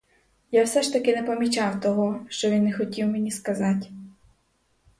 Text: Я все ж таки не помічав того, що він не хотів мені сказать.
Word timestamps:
Я 0.51 0.63
все 0.65 0.81
ж 0.81 0.93
таки 0.93 1.15
не 1.15 1.23
помічав 1.23 1.81
того, 1.81 2.25
що 2.29 2.49
він 2.49 2.63
не 2.63 2.73
хотів 2.73 3.07
мені 3.07 3.31
сказать. 3.31 3.89